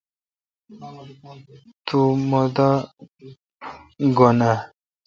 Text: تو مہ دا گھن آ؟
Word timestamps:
تو 1.87 1.99
مہ 2.29 2.41
دا 2.55 2.69
گھن 4.17 4.39
آ؟ 4.51 4.53